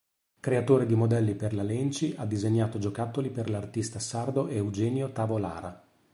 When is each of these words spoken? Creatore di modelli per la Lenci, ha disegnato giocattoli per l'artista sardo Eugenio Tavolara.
Creatore 0.39 0.87
di 0.87 0.95
modelli 0.95 1.35
per 1.35 1.53
la 1.53 1.61
Lenci, 1.61 2.15
ha 2.17 2.25
disegnato 2.25 2.79
giocattoli 2.79 3.29
per 3.29 3.51
l'artista 3.51 3.99
sardo 3.99 4.47
Eugenio 4.47 5.11
Tavolara. 5.11 5.79